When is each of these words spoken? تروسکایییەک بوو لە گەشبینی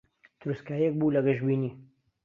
تروسکایییەک 0.39 0.93
بوو 0.99 1.13
لە 1.15 1.21
گەشبینی 1.27 1.71